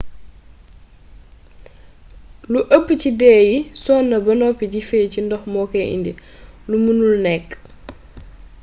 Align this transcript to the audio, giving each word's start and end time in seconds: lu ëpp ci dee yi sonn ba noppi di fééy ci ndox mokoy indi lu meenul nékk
lu 2.51 2.59
ëpp 2.77 2.87
ci 3.01 3.09
dee 3.19 3.39
yi 3.49 3.57
sonn 3.83 4.09
ba 4.25 4.31
noppi 4.39 4.65
di 4.73 4.79
fééy 4.89 5.05
ci 5.13 5.19
ndox 5.23 5.43
mokoy 5.53 5.85
indi 5.95 6.11
lu 6.69 6.75
meenul 6.83 7.13
nékk 7.25 7.49